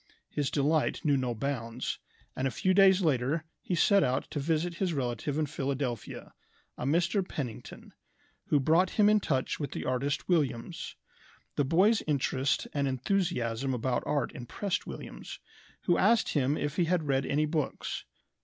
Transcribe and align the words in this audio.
His 0.31 0.49
delight 0.49 1.05
knew 1.05 1.15
no 1.15 1.35
bounds, 1.35 1.99
and 2.35 2.47
a 2.47 2.49
few 2.49 2.73
days 2.73 3.03
later 3.03 3.43
he 3.61 3.75
set 3.75 4.03
out 4.03 4.27
to 4.31 4.39
visit 4.39 4.77
his 4.77 4.95
relative 4.95 5.37
in 5.37 5.45
Philadelphia, 5.45 6.33
a 6.75 6.85
Mr. 6.87 7.23
Pennington, 7.23 7.93
who 8.47 8.59
brought 8.59 8.89
him 8.97 9.07
in 9.09 9.19
touch 9.19 9.59
with 9.59 9.73
the 9.73 9.85
artist 9.85 10.27
Williams. 10.27 10.95
The 11.55 11.65
boy's 11.65 12.01
interest 12.07 12.67
and 12.73 12.87
enthusiasm 12.87 13.75
about 13.75 14.01
art 14.07 14.31
impressed 14.33 14.87
Williams, 14.87 15.37
who 15.81 15.99
asked 15.99 16.29
him 16.29 16.57
if 16.57 16.77
he 16.77 16.85
had 16.85 17.03
read 17.03 17.23
any 17.27 17.45
books. 17.45 18.03